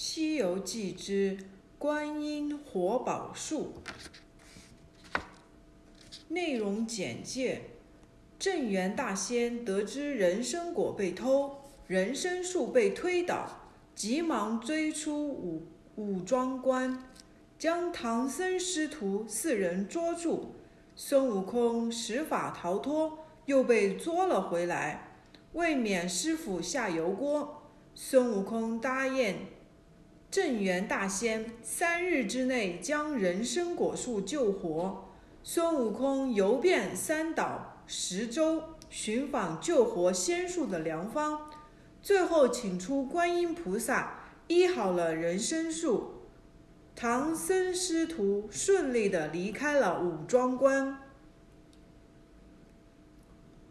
[0.00, 1.36] 西游记之
[1.76, 3.72] 观音活宝树。
[6.28, 7.62] 内容简介：
[8.38, 15.66] 镇元大仙得知人参果被偷，人参树被推倒，急忙追出五
[15.96, 17.10] 五庄观，
[17.58, 20.54] 将唐僧师徒四人捉住。
[20.94, 25.18] 孙悟空施法逃脱，又被捉了回来。
[25.54, 27.64] 为免师傅下油锅，
[27.96, 29.57] 孙悟空答应。
[30.30, 35.08] 镇元大仙三日之内将人参果树救活。
[35.42, 41.50] 孙悟空游遍三岛十洲，寻访救活仙树的良方，
[42.02, 46.14] 最后请出观音菩萨医好了人参树。
[46.94, 50.98] 唐僧师徒顺利的离开了五庄观。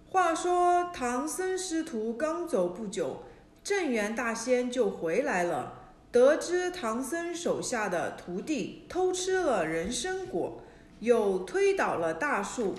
[0.10, 3.24] 话说唐僧师徒刚走不久，
[3.64, 5.77] 镇元大仙就回来了。
[6.18, 10.64] 得知唐僧手下的徒弟偷吃了人参果，
[11.00, 12.74] 又推倒了大树，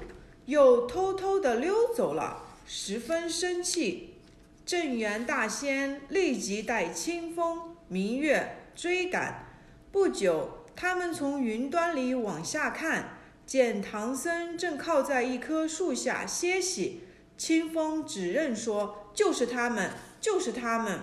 [0.46, 4.16] 又偷偷的溜走了，十分生气。
[4.66, 9.46] 镇元大仙立即带清风明月追赶。
[9.92, 17.04] 不久，他们从云端里往下看，见唐僧正靠在一棵树下歇息。
[17.36, 20.98] 清风指认说：“就是他们，就是他们。”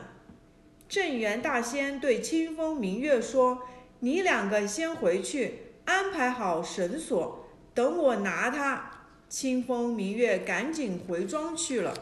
[0.88, 3.64] 镇元大仙对清风明月说
[4.02, 8.92] ：“你两个先回去，安排好绳索，等我拿他。”
[9.28, 11.94] 清风明月赶紧回庄去了。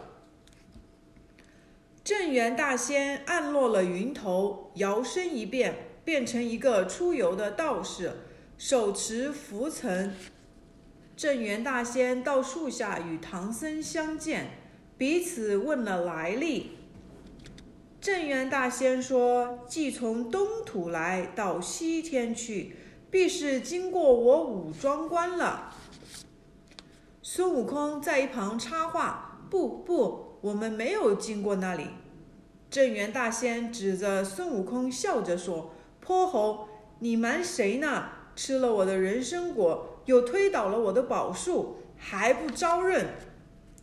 [2.04, 5.74] 镇元大仙按落了云头，摇身一变，
[6.04, 8.12] 变成一个出游的道士，
[8.58, 10.14] 手持拂尘。
[11.16, 14.50] 镇元大仙到树下与唐僧相见，
[14.98, 16.72] 彼此问了来历。
[18.04, 22.76] 镇元大仙说：“既从东土来到西天去，
[23.10, 25.74] 必是经过我五庄观了。”
[27.24, 31.88] 孙悟空在一旁插话：“不不，我们没有经过那里。”
[32.70, 36.68] 镇元大仙指着孙悟空笑着说：“泼猴，
[37.00, 38.10] 你瞒谁呢？
[38.36, 43.12] 吃了我的人参果，又推倒了我的宝树，还不招认？”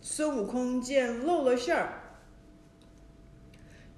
[0.03, 2.00] 孙悟空见露了馅儿。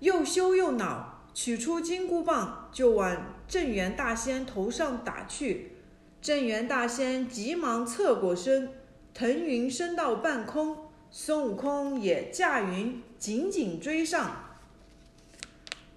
[0.02, 5.76] 又羞又恼，取出金箍棒就往镇元大仙头上打去。
[6.20, 8.70] 镇元大仙急忙侧过身，
[9.14, 10.88] 腾云升到半空。
[11.12, 14.56] 孙悟空也驾云紧紧追上。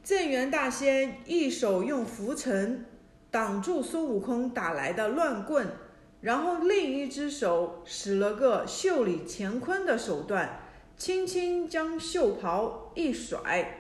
[0.04, 2.86] 镇元大仙一手用拂尘
[3.32, 5.68] 挡住孙悟空打来的乱棍，
[6.22, 10.60] 然后另一只手使了个袖里乾坤的手段，
[10.96, 13.80] 轻轻将袖袍一甩。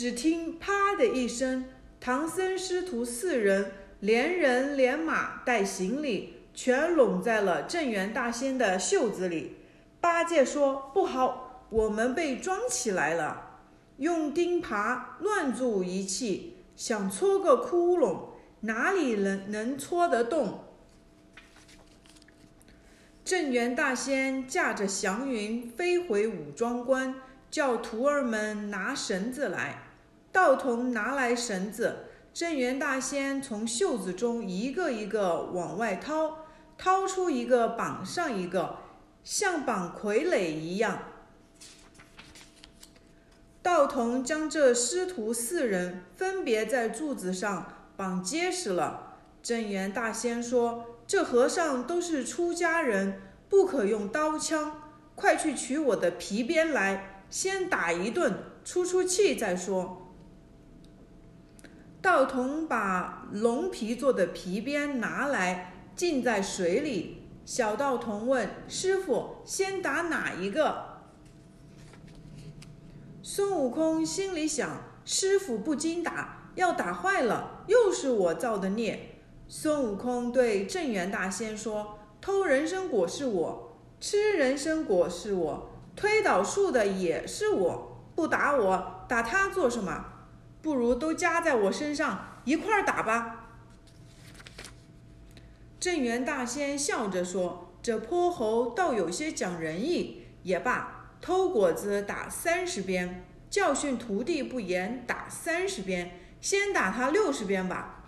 [0.00, 1.66] 只听“啪”的一声，
[2.00, 9.56] 唐僧师徒四人连人连马带行李，全拢在了镇元大仙的袖子里。
[10.00, 13.58] 八戒说：“不好，我们被装起来了！”
[14.00, 18.20] 用钉耙乱住一气，想戳个窟窿，
[18.60, 20.64] 哪里能能戳得动？
[23.22, 27.16] 镇元大仙驾着祥云飞回五庄观，
[27.50, 29.88] 叫徒儿们拿绳子来。
[30.32, 36.44] 道童拿来绳子，镇元大仙从袖子中一个一个往外掏，
[36.78, 38.76] 掏出一个绑上一个，
[39.24, 41.02] 像绑傀儡一样。
[43.60, 49.18] 道童将这师徒四人分别在柱子上绑结实了。
[49.42, 54.80] 镇元大仙说：“这和尚都是出家人，不可用刀枪，
[55.14, 60.06] 快去取我的皮鞭来，先打一顿，出出气再说。”
[62.02, 67.18] 道童把龙皮做的皮鞭拿来，浸在水里。
[67.44, 71.00] 小道童问师傅：“先打哪一个？”
[73.22, 88.04] 孙悟空心里想：“师傅不经打，要打坏了，又是我造的孽。”孙悟空对镇元大仙说：“偷人参果是我，吃人参果是我，推倒树的也是我。
[88.14, 90.04] 不打我，打他做什么？”
[90.62, 93.48] 不如都加在我身上一块儿打吧。
[95.78, 108.04] 镇元大仙笑着说：“这泼猴倒有些讲仁义，也罢，偷果子打三十鞭，教训徒弟不严打三十鞭，先打他六十鞭吧。”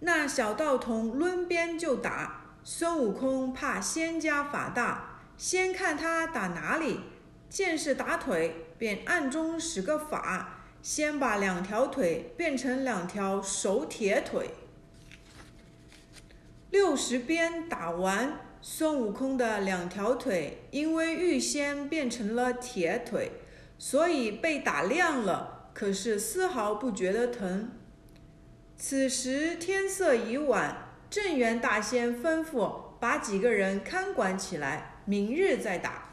[0.00, 7.00] 那小道童抡鞭就打孙悟空，怕仙家法大，先看他打哪里。
[7.48, 14.50] 见是打腿，便暗中使个法，先把两条腿变成两条熟铁腿。
[16.70, 23.32] 六十鞭打完，孙悟空的两条腿因为预先变成了铁腿，
[23.78, 27.70] 所以被打亮了，可是丝毫不觉得疼。
[28.76, 36.05] 此时天色已晚，镇元大仙吩咐把几个人看管起来，明日再打。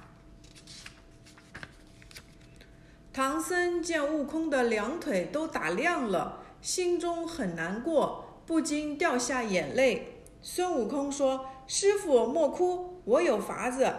[3.14, 10.24] 唐僧见悟空的两腿都打亮了，心中很难过，不禁掉下眼泪。
[10.42, 13.94] 孙悟空说：“师傅莫哭，我有法子，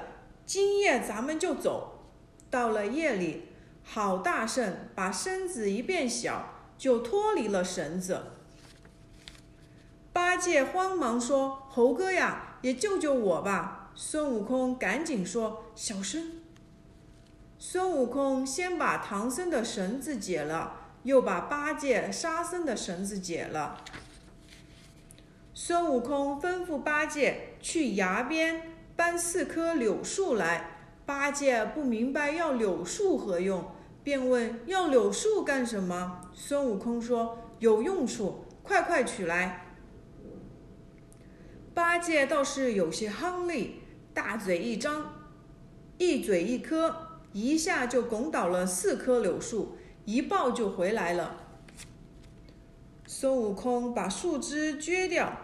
[0.45, 2.09] 今夜咱们就走。”
[2.51, 3.45] 到了夜里，
[3.85, 8.21] 好大圣把身子一变小，就脱离了绳子。
[10.13, 16.41] 八戒慌忙说：“猴哥呀，也救救我吧！”孙悟空赶紧说：“小声。”
[17.59, 23.83] 孙悟空先把唐僧的绳子解了，又把八戒、沙僧的绳子解了。
[25.55, 30.71] 孙悟空吩咐八戒去崖边搬四棵柳树来。
[31.07, 33.65] 八戒不明白要柳树何用，
[34.03, 36.31] 便问要柳树干什么。
[36.33, 39.67] 孙悟空说：“有用处，快快取来。”
[41.75, 43.83] 八戒倒是有些夯力，
[44.15, 45.13] 大嘴一张，
[45.99, 47.04] 一嘴一颗，
[47.35, 51.41] 一下就拱倒了四棵柳树，一抱就回来了。
[53.07, 55.37] 孙悟空把树枝撅掉，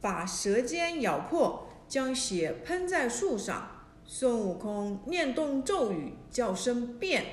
[0.00, 3.70] 把舌尖咬破，将血喷在树上。
[4.06, 7.24] 孙悟空念动咒语，叫声变，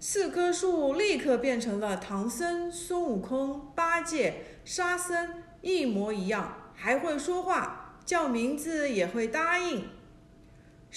[0.00, 5.44] 四棵树立刻变成了唐僧、孙悟空、八戒、沙僧。
[5.62, 9.88] 一模一样，还会说话，叫名字也会答应。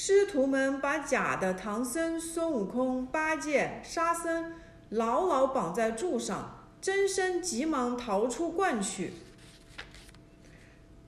[0.01, 4.53] 师徒们把假的唐僧、孙悟空、八戒、沙僧
[4.91, 9.11] 牢牢绑在柱上，真身急忙逃出观去。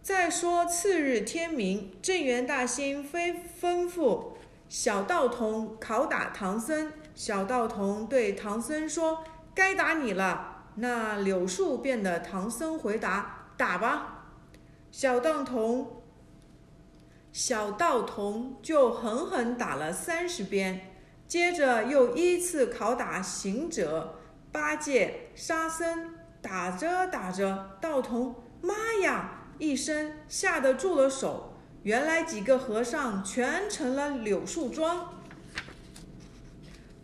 [0.04, 4.34] 再说次日天明，镇元大仙非吩咐
[4.68, 6.92] 小道童拷打唐僧。
[7.16, 9.24] 小道童对唐僧说
[9.56, 13.54] ：“该打你了。”那柳树变的唐僧回答。
[13.56, 14.26] 打吧，
[14.92, 16.01] 小道童。
[17.34, 20.82] 小道童就狠狠打了三十鞭，
[21.28, 24.20] 接着又依次拷打行者、
[24.52, 26.16] 八戒、沙僧。
[26.42, 28.74] 打着打着，道童妈
[29.04, 31.54] 呀一声，吓得住了手。
[31.84, 35.22] 原来几个和尚全成了柳树桩。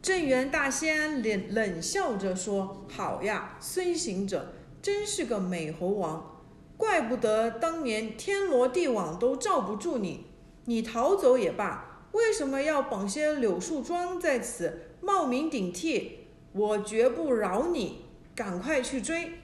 [0.01, 6.36] 镇元大仙冷冷笑着说：“好呀，孙行者真是个美猴王。”
[6.77, 10.27] 怪不得当年天罗地网都罩不住你，
[10.65, 16.27] 你逃走也罢，为什么要绑些柳树桩在此冒名顶替？
[16.53, 18.06] 我绝不饶你！
[18.35, 19.39] 赶快去追！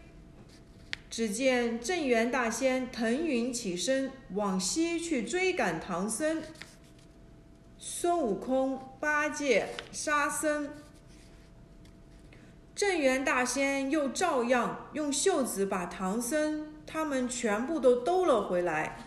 [1.10, 6.42] 只见镇元大仙腾云起身，往西去追赶唐僧、
[7.78, 10.70] 孙悟空、八戒、沙僧。
[12.76, 16.73] 镇元大仙又照样用袖子把唐僧。
[16.86, 18.98] 他们全部都兜了回来。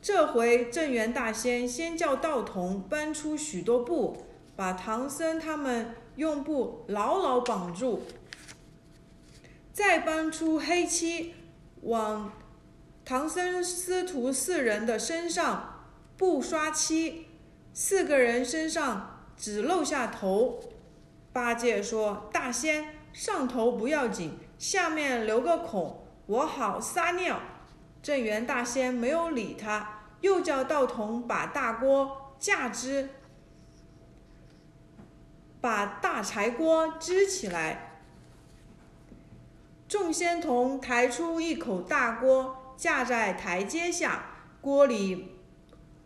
[0.00, 4.24] 这回镇元大仙先叫道童搬出许多布，
[4.54, 8.02] 把唐僧他们用布牢牢绑住，
[9.72, 11.34] 再搬出黑漆，
[11.82, 12.32] 往
[13.04, 15.84] 唐僧师徒四人的身上
[16.16, 17.26] 布刷漆，
[17.72, 20.60] 四个人身上只露下头。
[21.32, 27.40] 八戒说：“大仙，上头不要紧，下面留个孔。”我好撒尿，
[28.02, 33.08] 镇元大仙没有理他，又叫道童把大锅架支，
[35.58, 38.02] 把大柴锅支起来。
[39.88, 44.26] 众仙童抬出一口大锅，架在台阶下，
[44.60, 45.38] 锅里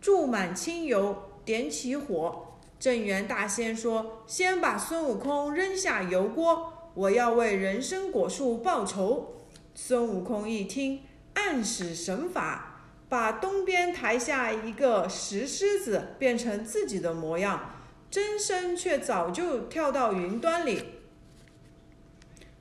[0.01, 2.47] 注满清油，点起火。
[2.79, 9.35] 镇元大仙说：“先把孙悟空扔下油锅，我要为人参果树报仇。”
[9.75, 11.03] 孙悟空一听，
[11.35, 17.71] 暗使神法，把东边台下一个石狮子变成自己的模样，
[18.11, 20.85] 真身却早就跳到云端里。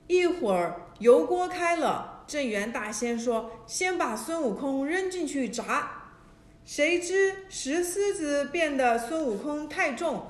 [0.08, 5.98] 一会儿油锅开了，镇元大仙说：“先把孙悟空扔进去炸。”
[6.64, 10.28] 谁知石狮子变得孙悟空太重，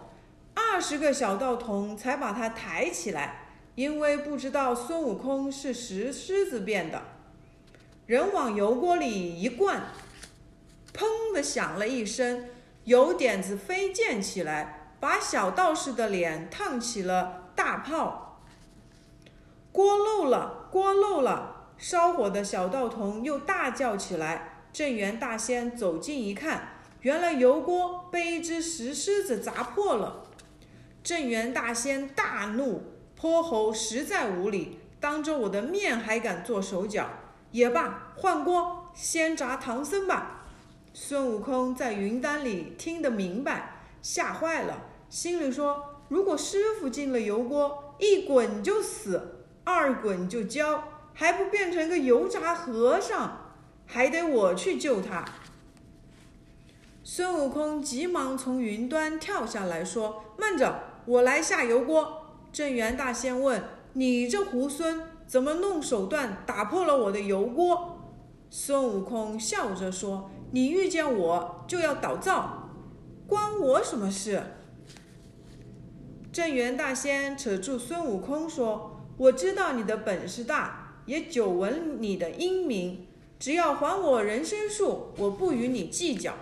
[0.53, 3.40] 二十个小道童才把他抬起来。
[3.75, 7.01] 因为不知道孙悟空是石狮子变的，
[8.05, 9.81] 人往油锅里一灌，
[10.93, 12.45] 砰的响了一声，
[12.83, 18.43] 油点子飞溅起来，把小道士的脸烫起了大泡。
[19.71, 21.69] 锅漏了，锅漏了！
[21.77, 24.65] 烧火的小道童又大叫起来。
[24.73, 30.25] 镇元大仙走近一看，原来油锅被一只石狮子砸破了。
[31.01, 32.83] 镇元大仙大怒，
[33.21, 37.07] 泼猴实在无礼，当着我的面还敢做手脚。
[37.51, 40.47] 也罢，换锅，先炸唐僧吧。
[40.91, 44.75] 孙悟空在云丹里听得明白，吓坏了，
[45.07, 53.53] 心里说：如果师傅进了油锅，一滚就死，二滚就焦，还不变成个油炸和尚？
[53.85, 55.23] 还得我去救他。
[57.03, 62.17] 孙悟空急忙从云端跳下来说：“慢着，我来下油锅。”
[62.51, 67.98] 镇元大仙问：“你这猢狲，怎么弄手段打破了我的油锅？”
[68.50, 72.70] 孙悟空笑着说：“你遇见我就要捣灶，
[73.25, 74.43] 关我什么事？”
[76.34, 83.08] 镇元大仙扯住孙悟空说：“我知道你的本事大，也久闻你的英名。”
[83.39, 86.36] 只要还我人参树，我不与你计较。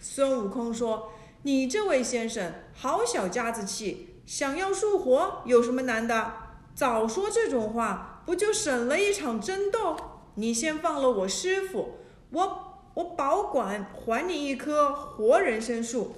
[0.00, 1.10] 孙悟空说
[1.42, 6.32] ：“你这位先生好小家子气，想要树活有什么难的？
[6.74, 9.96] 早说这种话，不就省了一场争斗？
[10.34, 11.98] 你先放了我师傅，
[12.30, 16.16] 我我保管还你一棵活人参树。”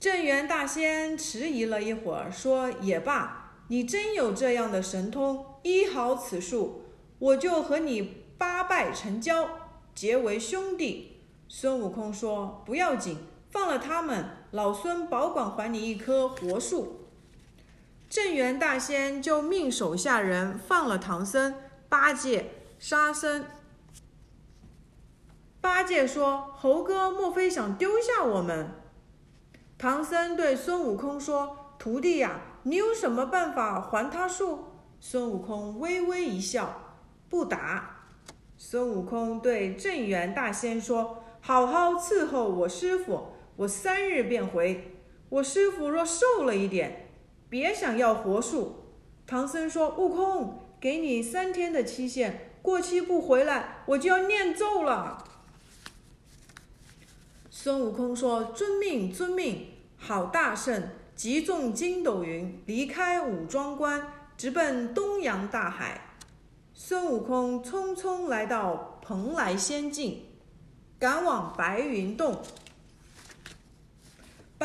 [0.00, 6.82] 镇元大仙迟疑了一会儿，说：“也罢，你真有这样的神通，医好此树。”
[7.20, 9.48] 我就和你八拜成交，
[9.94, 11.22] 结为兄弟。
[11.48, 13.18] 孙悟空说：“不要紧，
[13.54, 17.06] 放了他们，老孙保管还你一棵活树。”
[18.10, 21.54] 镇元大仙就命手下人放了唐僧、
[21.88, 23.44] 八戒、沙僧。
[25.60, 28.70] 八戒说：“猴哥莫非想丢下我们？”
[29.78, 34.64] 唐僧对孙悟空说：“徒弟呀，你有什么办法还他树？”
[34.98, 36.80] 孙悟空微微一笑。
[37.28, 38.06] 不打。
[38.56, 44.92] 孙悟空对镇元大仙说：“好好伺候我师傅，我三日便回。
[45.28, 47.08] 我师傅若瘦了一点，
[47.48, 48.84] 别想要活树。”
[49.26, 55.24] 唐僧说：“悟空，给你三天的期限，过期不回来，我就要念咒了。”
[57.50, 64.06] 孙悟空说：“遵命，遵命。”好大圣，急纵筋斗云，离开五庄关，
[64.36, 66.18] 直奔东洋大海。
[66.74, 70.22] 孙悟空匆匆来到蓬莱仙境，
[70.98, 72.42] 赶往白云洞。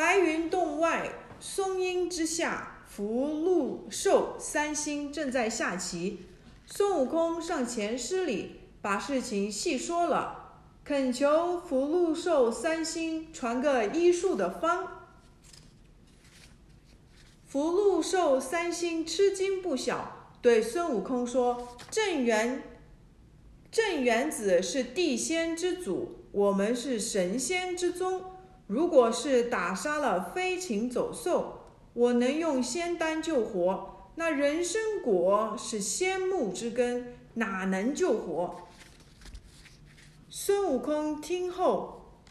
[0.00, 6.20] 白云洞外，松阴之下，福禄寿三星正在下棋。
[6.64, 15.02] 孙悟空上前施礼，把事情细说了，恳求福禄寿三星传个医术的方。
[17.46, 20.30] 福禄寿三星吃惊不小。
[20.40, 22.62] 对孙悟空说：“镇元，
[23.70, 28.29] 镇元子是地仙之祖，我们是神仙之宗。
[28.70, 38.68] 如果是打杀了飞禽走兽，我能用仙丹救活；那人参果是仙木之根，哪能救活？”
[40.30, 42.22] 孙悟空听后，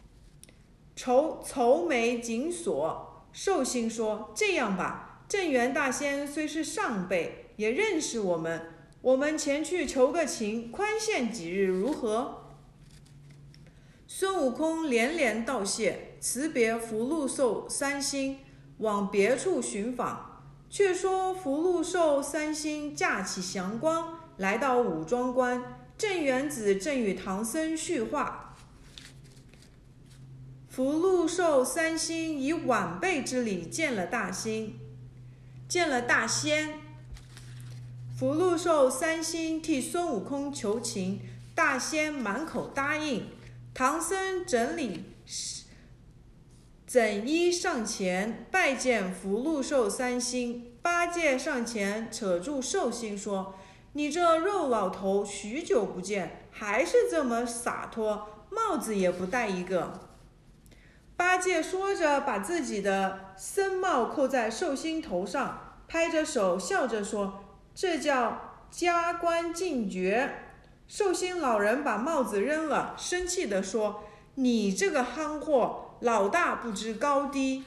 [0.96, 12.46] 愁愁眉紧锁，寿星说：“这样吧，镇元大仙虽是上辈。”也认识我们，我们前去求个情，宽限几日如何？
[14.06, 18.38] 孙悟空连连道谢，辞别福禄寿三星，
[18.78, 20.26] 往别处寻访。
[20.68, 25.60] 却说福禄寿三星驾起祥光，来到五庄关，
[25.98, 28.54] 镇元子正与唐僧叙话。
[30.68, 34.74] 福禄寿三星以晚辈之礼见了大仙，
[35.66, 36.74] 见了大仙。
[38.16, 41.20] 福禄寿三星替孙悟空求情，
[41.54, 43.26] 大仙满口答应。
[43.74, 45.06] 唐僧整理
[46.90, 53.54] 整衣上前拜见福禄寿三星，八戒上前扯住寿星说
[53.94, 60.00] ：“你这肉老头，许久不见，还是这么洒脱，帽子也不戴一个。”
[61.16, 67.44] 八戒说着，把自己的僧帽扣在寿星头上，拍着手笑着说。
[67.72, 70.38] 这叫加官进爵。
[70.88, 74.02] 寿星老人把帽子扔了，生气地说
[74.34, 77.64] ：“你这个憨货，老大不知高低。”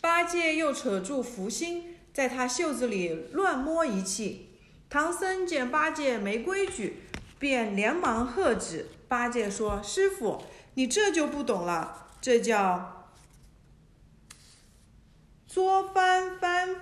[0.00, 4.50] 八戒又扯住福星，在他袖子里乱摸一气。
[4.88, 7.02] 唐僧见八戒没规矩，
[7.38, 8.86] 便连忙喝止。
[9.08, 10.42] 八戒说：“师傅，
[10.74, 13.10] 你这就不懂了，这叫
[15.46, 16.76] 作翻翻，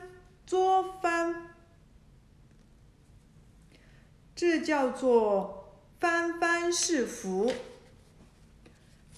[0.47, 1.57] 作翻，
[4.35, 7.53] 这叫做翻翻是福。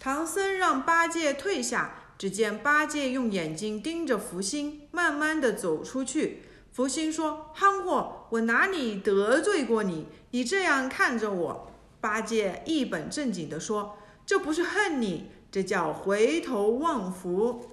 [0.00, 6.42] 唐僧让八戒退下，只见八戒用眼睛盯着福星，慢慢的走出去。
[6.72, 10.06] 福星说：“憨货，我哪里得罪过你？
[10.30, 17.70] 你这样看着我。”八戒一本正经的说：“这不是恨你，这叫回头望福。”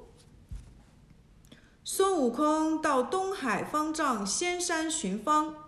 [1.84, 5.65] 孙悟空到东海方丈仙山寻方。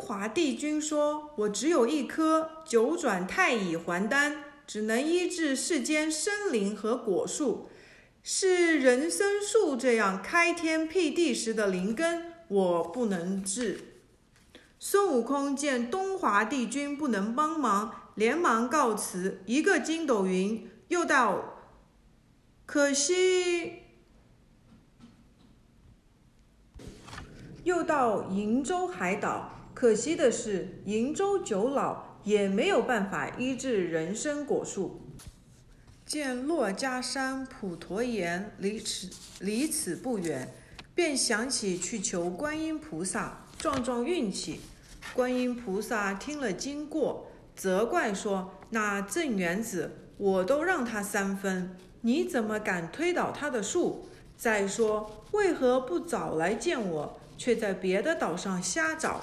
[0.00, 7.68] 华帝君说：“我只有一颗九转太乙还丹，只能医治世间生灵和果树，
[8.22, 13.80] 是人参树这样开天辟地时的灵根，我不能治。”
[14.82, 21.58] 孙悟空见东华帝君不能帮忙，连忙告辞，一个筋斗云，又到，
[22.64, 23.82] 可惜，
[27.64, 29.59] 又到瀛洲海岛。
[29.80, 35.00] 可惜的是，瀛洲九老也没有办法医治人参果树。
[36.04, 39.08] 见珞珈山普陀岩离此
[39.38, 40.52] 离此不远，
[40.94, 44.60] 便想起去求观音菩萨撞撞运气。
[45.14, 54.10] 观音菩萨听了经过，责怪说：“那镇元子，我都让他三分，你怎么敢推倒他的树？
[54.36, 59.22] 再说，为何不早来见我，却在别的岛上瞎找？”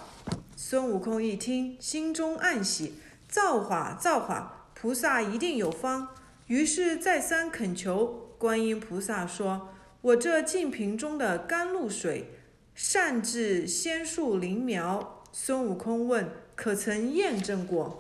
[0.60, 2.96] 孙悟空一听，心中暗喜，
[3.30, 6.08] 造化造化，菩萨一定有方。
[6.48, 9.70] 于是再三恳求观音菩萨说
[10.02, 12.32] ：“我这净瓶中的甘露水，
[12.74, 18.00] 善治仙树灵苗。”孙悟空问：“可曾验证过？”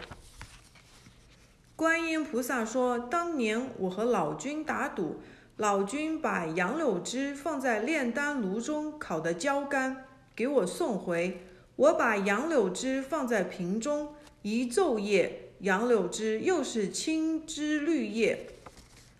[1.77, 5.21] 观音菩萨说：“当年我和老君打赌，
[5.57, 11.43] 老君把杨柳枝放在炼丹炉中烤得焦干，给我送回。
[11.77, 18.49] 我把杨柳枝放在瓶中，一昼夜，杨柳枝又是青枝绿叶。”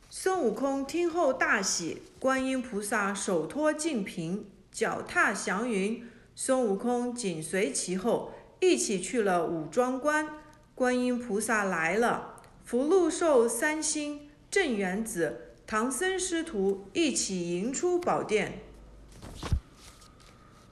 [0.10, 6.04] 孙悟空听后大喜，观音菩萨手托净瓶，脚踏祥云。
[6.36, 10.28] 孙悟空紧随其后，一起去了五庄观。
[10.74, 18.62] 观音菩萨来了，福禄寿三星、镇元子、唐僧师徒一起迎出宝殿。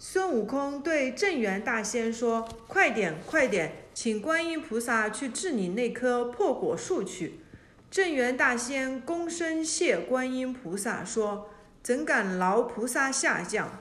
[0.07, 7.39] 孙悟空对镇元大仙说：“快点，快点，请观音菩萨去治你那棵破果树去。”
[7.89, 11.49] 镇元大仙躬身谢观音菩萨说
[11.81, 13.79] ：“怎敢劳菩萨下降？”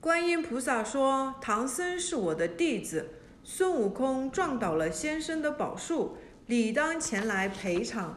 [0.00, 3.10] 观音菩萨说：“唐僧是我的弟子，
[3.44, 8.16] 孙悟空撞倒了先生的宝树，理当前来赔偿。”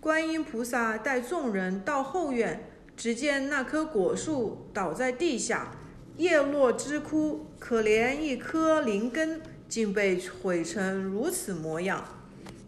[0.00, 5.72] 观音菩萨带众人到后院，只见那棵果树倒在地下，
[6.18, 12.04] 叶落枝枯，可怜一颗灵根竟被毁成如此模样。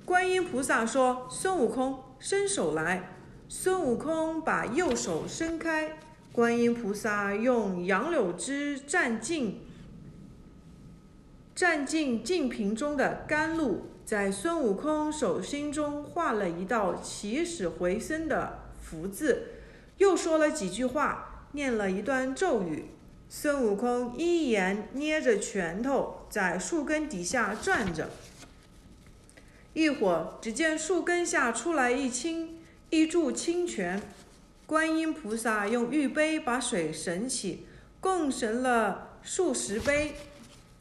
[0.05, 3.11] 观音菩萨说：“孙悟空，伸手来。”
[3.49, 5.99] 孙悟空把右手伸开。
[6.33, 9.63] 观音菩萨用杨柳枝蘸尽
[11.57, 19.49] 蘸进净瓶中的甘露，在孙悟空手心中画了一道起死回生的福字，
[19.99, 22.85] 又说了几句话，念了一段咒语。
[23.33, 28.11] 孙悟空依言捏着拳头在树根底下转着，
[29.73, 32.59] 一会儿，只见树根下出来一清
[32.91, 34.03] 一柱清泉。
[34.67, 37.67] 观音菩萨用玉杯把水神起，
[38.01, 40.17] 共神了数十杯。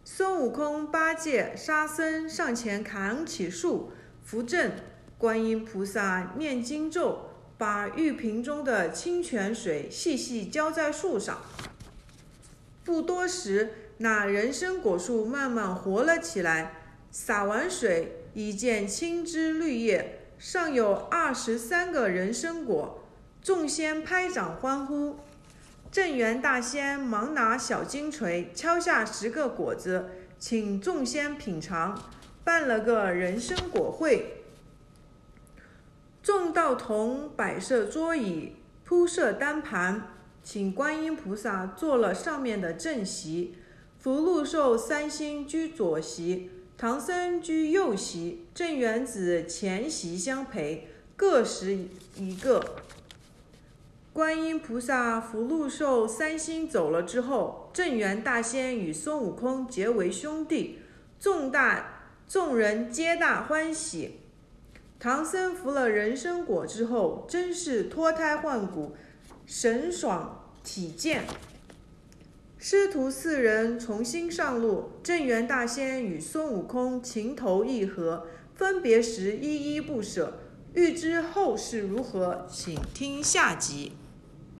[0.03, 3.91] 孙悟空、八戒、沙僧上前扛起树
[4.25, 4.71] 扶正。
[5.19, 11.41] 观音菩萨念经咒，把玉瓶中的清泉水细细浇在树上。
[12.89, 16.73] 不多时，那人参果树慢慢活了起来。
[17.11, 23.03] 洒完水，已见青枝绿叶，上有二十三个人参果。
[23.43, 25.17] 众仙拍掌欢呼，
[25.91, 32.09] 镇元大仙忙拿小金锤敲下十个果子，请众仙品尝，
[32.43, 34.45] 办了个人参果会。
[36.23, 40.07] 众道童摆设桌椅，铺设单盘，
[40.43, 43.55] 请观音菩萨坐了上面的正席，
[43.99, 51.77] 福禄寿三星居左席，唐僧居右席，镇元子前席相陪，各食
[52.15, 52.63] 一个。
[54.11, 60.79] 观音菩萨、福禄寿三星走了之后，镇元大仙与孙悟空结为兄弟。
[61.19, 64.19] 众大众人皆大欢喜。
[64.99, 68.95] 唐僧服了人参果之后，真是脱胎换骨，
[69.51, 71.23] 神爽体健。
[72.59, 80.37] 师徒四人重新上路，镇元大仙与孙悟空情投意合，分别时依依不舍。
[80.75, 83.93] 欲知后事如何，请听下集。